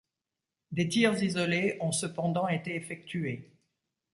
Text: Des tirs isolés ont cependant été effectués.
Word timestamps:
Des 0.71 0.89
tirs 0.89 1.21
isolés 1.21 1.77
ont 1.79 1.91
cependant 1.91 2.47
été 2.47 2.73
effectués. 2.73 3.51